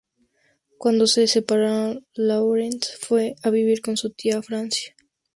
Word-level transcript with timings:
Cuando 0.79 1.05
se 1.05 1.27
separaron, 1.27 2.07
Lawrence 2.15 2.93
fue 2.99 3.35
a 3.43 3.51
vivir 3.51 3.83
con 3.83 3.97
su 3.97 4.09
tía 4.09 4.39
a 4.39 4.41
Francia. 4.41 4.95